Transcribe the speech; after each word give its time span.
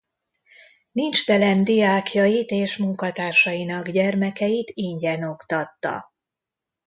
Nincstelen 0.91 1.63
diákjait 1.63 2.49
és 2.51 2.77
munkatársainak 2.77 3.89
gyermekeit 3.89 4.71
ingyen 4.73 5.23
oktatta. 5.23 6.13